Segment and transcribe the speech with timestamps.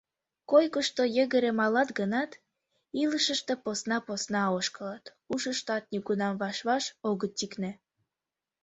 [0.51, 2.31] Койкышто йыгыре малат гынат,
[3.01, 7.71] илышыште посна-посна ошкылыт, ушыштат нигунам ваш-ваш огыт тӱкнӧ.